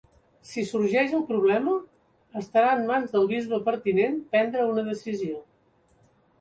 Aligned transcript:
Si 0.51 0.61
sorgeix 0.69 1.13
el 1.17 1.21
problema, 1.27 1.75
estarà 2.41 2.73
en 2.79 2.83
mans 2.89 3.15
del 3.19 3.29
bisbe 3.35 3.61
pertinent 3.69 4.21
prendre 4.35 4.69
una 4.75 4.89
decisió. 4.93 5.41